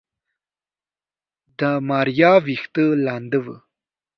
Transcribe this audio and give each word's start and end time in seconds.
د 1.59 1.61
ماريا 1.87 2.33
ويښته 2.45 2.85
لنده 3.05 3.39
وه. 3.45 3.55